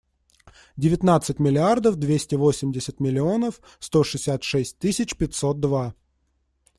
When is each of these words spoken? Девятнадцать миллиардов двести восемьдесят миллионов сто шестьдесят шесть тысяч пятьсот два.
Девятнадцать 0.77 1.37
миллиардов 1.37 1.95
двести 1.95 2.33
восемьдесят 2.33 2.99
миллионов 2.99 3.61
сто 3.77 4.03
шестьдесят 4.03 4.41
шесть 4.41 4.79
тысяч 4.79 5.15
пятьсот 5.15 5.59
два. 5.59 5.93